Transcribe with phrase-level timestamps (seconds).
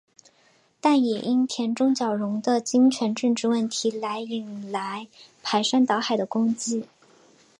[0.79, 5.07] 但也因田中角荣的金权政治问题来引来
[5.43, 6.87] 排山倒海的攻击。